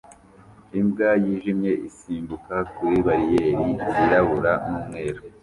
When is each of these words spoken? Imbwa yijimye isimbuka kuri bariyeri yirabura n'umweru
Imbwa 0.79 1.09
yijimye 1.23 1.71
isimbuka 1.89 2.55
kuri 2.75 2.97
bariyeri 3.07 3.65
yirabura 3.95 4.53
n'umweru 4.69 5.21